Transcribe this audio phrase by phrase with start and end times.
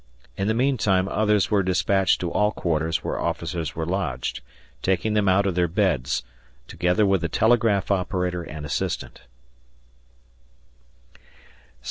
[0.35, 4.41] In the meantime others were dispatched to all quarters where officers were lodged,
[4.81, 6.23] taking them out of their beds,
[6.67, 9.21] together with the telegraph operator and assistant.